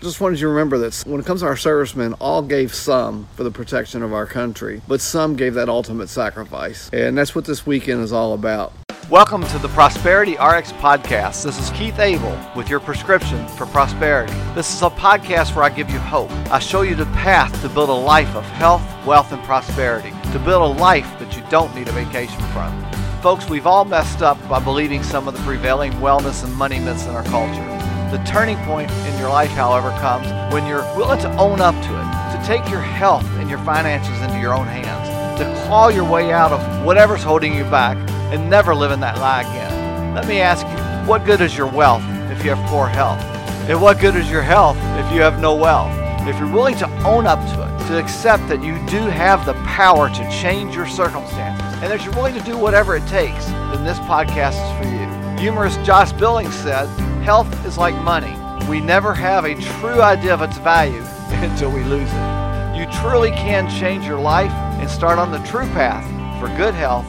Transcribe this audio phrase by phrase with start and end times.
[0.00, 3.26] just wanted you to remember that when it comes to our servicemen, all gave some
[3.34, 6.88] for the protection of our country, but some gave that ultimate sacrifice.
[6.92, 8.72] And that's what this weekend is all about.
[9.10, 11.42] Welcome to the Prosperity RX podcast.
[11.42, 14.34] This is Keith Abel with your prescription for prosperity.
[14.54, 16.30] This is a podcast where I give you hope.
[16.52, 20.38] I show you the path to build a life of health, wealth, and prosperity, to
[20.38, 22.92] build a life that you don't need a vacation from.
[23.22, 27.06] Folks, we've all messed up by believing some of the prevailing wellness and money myths
[27.06, 27.77] in our culture.
[28.10, 31.90] The turning point in your life, however, comes when you're willing to own up to
[31.90, 36.10] it, to take your health and your finances into your own hands, to claw your
[36.10, 37.98] way out of whatever's holding you back
[38.32, 40.14] and never live in that lie again.
[40.14, 43.20] Let me ask you, what good is your wealth if you have poor health?
[43.68, 45.92] And what good is your health if you have no wealth?
[46.26, 49.54] If you're willing to own up to it, to accept that you do have the
[49.64, 53.84] power to change your circumstances, and that you're willing to do whatever it takes, then
[53.84, 55.38] this podcast is for you.
[55.38, 56.86] Humorist Josh Billings said,
[57.28, 58.34] Health is like money.
[58.70, 61.02] We never have a true idea of its value
[61.44, 62.74] until we lose it.
[62.74, 66.06] You truly can change your life and start on the true path
[66.40, 67.04] for good health,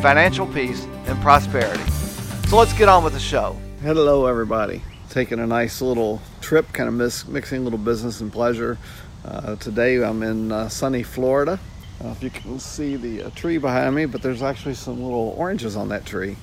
[0.00, 1.82] financial peace, and prosperity.
[2.46, 3.58] So let's get on with the show.
[3.82, 4.80] Hello, everybody.
[5.10, 8.78] Taking a nice little trip, kind of mix, mixing little business and pleasure.
[9.24, 11.58] Uh, today I'm in uh, sunny Florida.
[12.00, 15.34] Uh, if you can see the uh, tree behind me, but there's actually some little
[15.36, 16.36] oranges on that tree.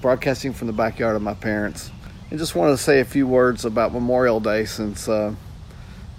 [0.00, 1.92] Broadcasting from the backyard of my parents,
[2.32, 5.34] and just wanted to say a few words about Memorial Day, since uh,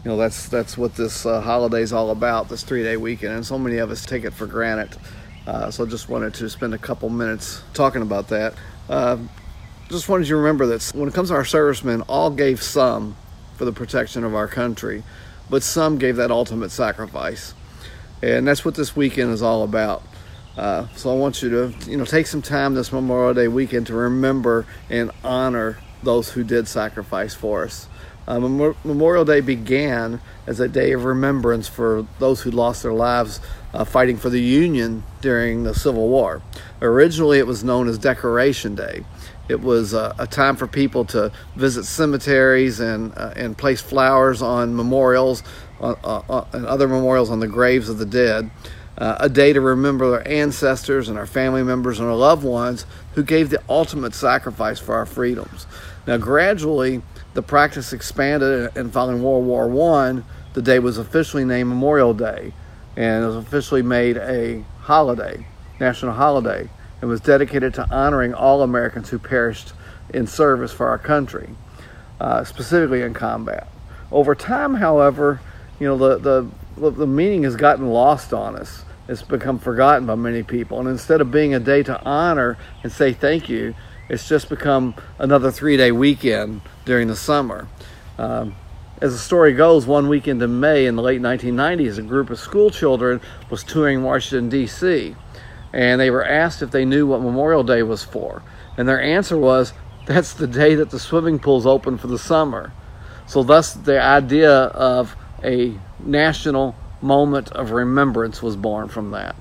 [0.04, 2.50] you know that's that's what this uh, holiday is all about.
[2.50, 4.96] This three-day weekend, and so many of us take it for granted.
[5.48, 8.54] Uh, so I just wanted to spend a couple minutes talking about that.
[8.88, 9.18] Uh,
[9.90, 13.16] just wanted you to remember that when it comes to our servicemen, all gave some
[13.56, 15.02] for the protection of our country,
[15.50, 17.56] but some gave that ultimate sacrifice
[18.22, 20.04] and that's what this weekend is all about.
[20.56, 23.88] Uh, so I want you to, you know, take some time this Memorial Day weekend
[23.88, 27.88] to remember and honor those who did sacrifice for us.
[28.28, 33.42] Uh, Memorial Day began as a day of remembrance for those who lost their lives
[33.74, 36.42] uh, fighting for the Union during the Civil War.
[36.82, 39.04] Originally, it was known as Decoration Day.
[39.50, 44.42] It was uh, a time for people to visit cemeteries and uh, and place flowers
[44.42, 45.44] on memorials
[45.82, 48.50] uh, uh, and other memorials on the graves of the dead.
[48.96, 52.86] A day to remember our ancestors and our family members and our loved ones
[53.16, 55.66] who gave the ultimate sacrifice for our freedoms.
[56.06, 57.02] Now, gradually,
[57.34, 62.54] the practice expanded, and following World War One, the day was officially named Memorial Day,
[62.98, 65.48] and it was officially made a holiday,
[65.80, 66.70] national holiday,
[67.02, 69.74] and was dedicated to honoring all Americans who perished
[70.14, 71.50] in service for our country,
[72.20, 73.68] uh, specifically in combat.
[74.12, 75.40] Over time, however,
[75.80, 78.84] you know the the the meaning has gotten lost on us.
[79.08, 82.92] It's become forgotten by many people, and instead of being a day to honor and
[82.92, 83.74] say thank you,
[84.10, 87.68] it's just become another three-day weekend during the summer.
[88.18, 88.56] Um,
[89.02, 92.40] as the story goes, one weekend in May in the late 1990s, a group of
[92.40, 95.16] school children was touring Washington, D.C.,
[95.74, 98.44] and they were asked if they knew what Memorial Day was for.
[98.78, 99.74] And their answer was,
[100.06, 102.72] that's the day that the swimming pools open for the summer.
[103.26, 109.36] So, thus, the idea of a national moment of remembrance was born from that.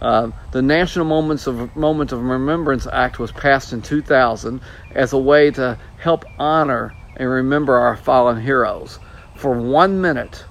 [0.00, 4.60] Uh, the National Moments of of Remembrance Act was passed in 2000
[4.92, 8.98] as a way to help honor and remember our fallen heroes.
[9.36, 10.44] For one minute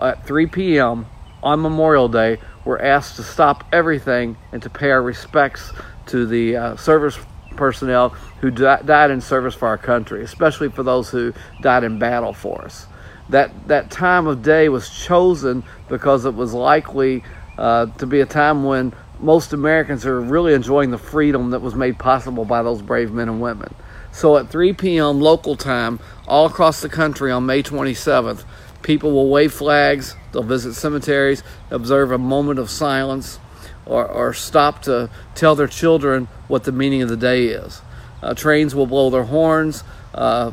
[0.00, 1.06] at 3 p.m.
[1.42, 5.72] on Memorial Day, we're asked to stop everything and to pay our respects
[6.06, 7.18] to the uh, service
[7.56, 8.10] personnel
[8.40, 12.32] who di- died in service for our country, especially for those who died in battle
[12.32, 12.86] for us
[13.28, 17.22] that that time of day was chosen because it was likely
[17.58, 21.74] uh, to be a time when most Americans are really enjoying the freedom that was
[21.74, 23.74] made possible by those brave men and women.
[24.12, 25.20] So at 3 p.m.
[25.20, 28.44] local time, all across the country on May 27th,
[28.82, 33.40] people will wave flags, they'll visit cemeteries, observe a moment of silence,
[33.84, 37.82] or, or stop to tell their children what the meaning of the day is.
[38.22, 39.82] Uh, trains will blow their horns.
[40.14, 40.52] Uh,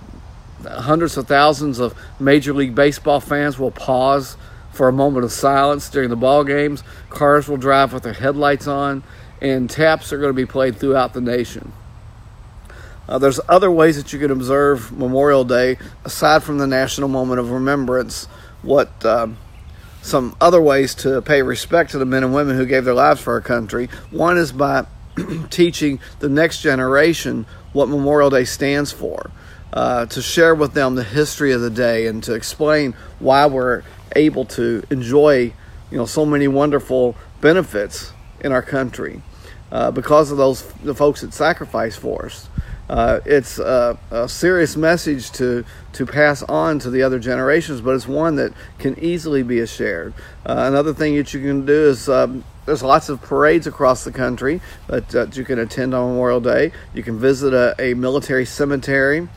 [0.64, 4.38] hundreds of thousands of Major League Baseball fans will pause
[4.76, 6.84] for a moment of silence during the ball games.
[7.10, 9.04] Cars will drive with their headlights on,
[9.42, 11.72] and taps are going to be played throughout the nation.
[13.08, 17.40] Uh, there's other ways that you can observe Memorial Day aside from the national moment
[17.40, 18.26] of remembrance.
[18.64, 19.38] What um,
[20.02, 23.22] some other ways to pay respect to the men and women who gave their lives
[23.22, 23.90] for our country?
[24.10, 24.88] One is by
[25.50, 29.30] teaching the next generation what Memorial Day stands for
[29.76, 33.84] uh, to share with them the history of the day and to explain why we're
[34.16, 35.54] able to enjoy,
[35.92, 39.22] you know, so many wonderful benefits in our country
[39.72, 42.50] uh, because of those the folks that sacrificed for us.
[42.88, 47.96] Uh, it's a, a, serious message to to pass on to the other generations, but
[47.96, 50.14] it's one that can easily be shared.
[50.46, 54.12] Uh, another thing that you can do is um, there's lots of parades across the
[54.12, 56.72] country that, uh, you can attend on Memorial Day.
[56.94, 59.28] You can visit a, a military cemetery.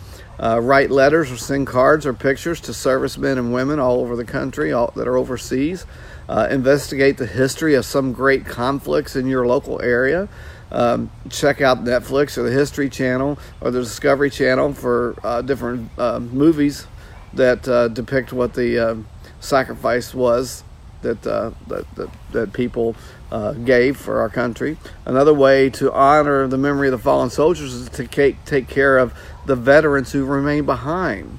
[0.40, 4.24] Uh, write letters or send cards or pictures to servicemen and women all over the
[4.24, 5.84] country all, that are overseas.
[6.28, 10.28] Uh, investigate the history of some great conflicts in your local area.
[10.70, 15.90] Um, check out Netflix or the History Channel or the Discovery Channel for uh, different
[15.98, 16.86] uh, movies
[17.32, 18.96] that uh, depict what the uh,
[19.40, 20.62] sacrifice was
[21.02, 22.96] that, uh, that, that, that people
[23.30, 24.76] uh, gave for our country.
[25.04, 28.98] Another way to honor the memory of the fallen soldiers is to take, take care
[28.98, 29.14] of
[29.46, 31.38] the veterans who remain behind.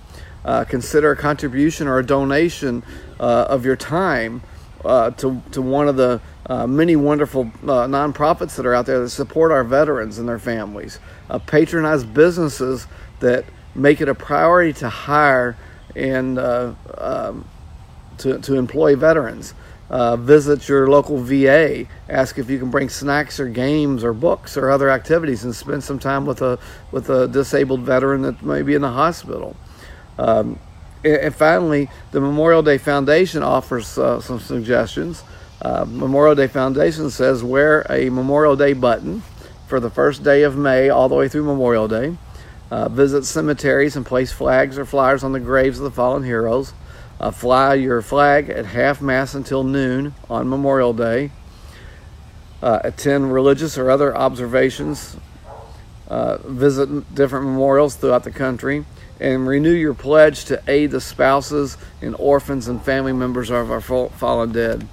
[0.67, 2.83] consider a contribution or a donation
[3.19, 4.41] of your time
[4.83, 9.09] to, to one of the uh, many wonderful uh, nonprofits that are out there that
[9.09, 10.99] support our veterans and their families.
[11.29, 12.87] Uh, patronize businesses
[13.19, 13.45] that
[13.75, 15.55] make it a priority to hire
[15.95, 17.45] and uh, um,
[18.19, 19.53] to, to employ veterans.
[19.89, 21.85] Uh, visit your local VA.
[22.07, 25.83] Ask if you can bring snacks or games or books or other activities, and spend
[25.83, 26.59] some time with a
[26.91, 29.55] with a disabled veteran that may be in the hospital.
[30.19, 30.59] Um,
[31.03, 35.23] and finally, the Memorial Day Foundation offers uh, some suggestions.
[35.61, 39.23] Uh, Memorial Day Foundation says wear a Memorial Day button
[39.67, 42.17] for the first day of May all the way through Memorial Day.
[42.69, 46.73] Uh, visit cemeteries and place flags or flyers on the graves of the fallen heroes.
[47.19, 51.31] Uh, fly your flag at half mast until noon on Memorial Day.
[52.61, 55.17] Uh, attend religious or other observations.
[56.07, 58.85] Uh, visit different memorials throughout the country
[59.19, 63.81] and renew your pledge to aid the spouses and orphans and family members of our
[63.81, 64.87] fallen dead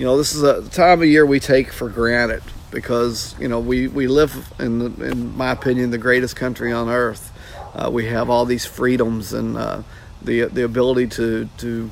[0.00, 3.60] you know, this is a time of year we take for granted because you know
[3.60, 7.30] we we live in the, in my opinion the greatest country on earth.
[7.74, 9.82] Uh, we have all these freedoms and uh,
[10.22, 11.90] the the ability to to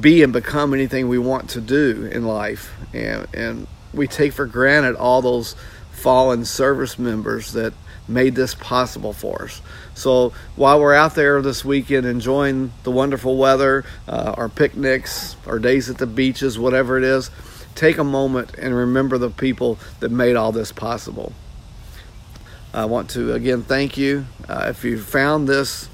[0.00, 4.46] be and become anything we want to do in life, and and we take for
[4.46, 5.54] granted all those
[5.92, 7.72] fallen service members that
[8.06, 9.62] made this possible for us.
[9.94, 15.58] So while we're out there this weekend enjoying the wonderful weather, uh, our picnics, our
[15.58, 17.30] days at the beaches, whatever it is,
[17.74, 21.32] take a moment and remember the people that made all this possible.
[22.74, 24.26] I want to again thank you.
[24.48, 25.88] Uh, if you found this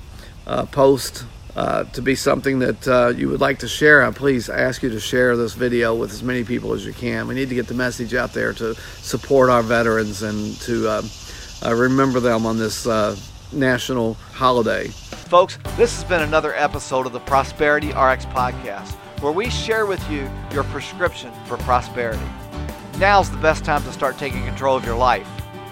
[0.46, 1.24] uh, post
[1.56, 4.90] uh, to be something that uh, you would like to share, I please ask you
[4.90, 7.26] to share this video with as many people as you can.
[7.26, 11.02] We need to get the message out there to support our veterans and to uh,
[11.64, 13.16] uh, remember them on this uh,
[13.52, 14.88] national holiday.
[14.88, 20.08] Folks, this has been another episode of the Prosperity RX podcast, where we share with
[20.10, 22.22] you your prescription for prosperity.
[22.98, 25.28] Now's the best time to start taking control of your life.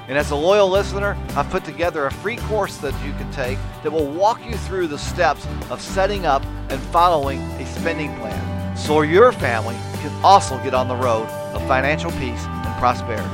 [0.08, 3.58] And as a loyal listener, I've put together a free course that you can take
[3.82, 8.76] that will walk you through the steps of setting up and following a spending plan
[8.76, 13.28] so your family can also get on the road of financial peace and prosperity.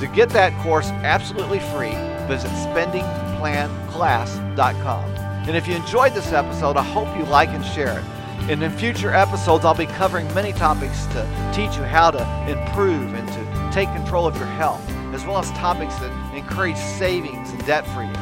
[0.00, 1.94] To get that course absolutely free,
[2.26, 5.04] visit spendingplanclass.com.
[5.46, 8.04] And if you enjoyed this episode, I hope you like and share it.
[8.50, 11.24] And in future episodes, I'll be covering many topics to
[11.54, 15.50] teach you how to improve and to take control of your health, as well as
[15.52, 18.14] topics that encourage savings and debt freeing.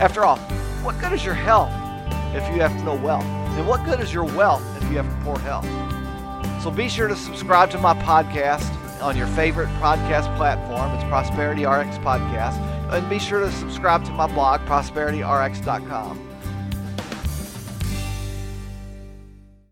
[0.00, 0.38] After all,
[0.82, 1.70] what good is your health
[2.34, 3.24] if you have no wealth?
[3.24, 5.66] And what good is your wealth if you have poor health?
[6.62, 8.70] So be sure to subscribe to my podcast
[9.02, 10.92] on your favorite podcast platform.
[10.92, 12.58] It's Prosperity RX Podcast.
[12.92, 16.29] And be sure to subscribe to my blog, prosperityrx.com.